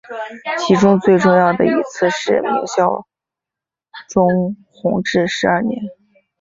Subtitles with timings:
[0.57, 3.05] 其中最重要的一次是明孝
[4.09, 5.79] 宗弘治十二年。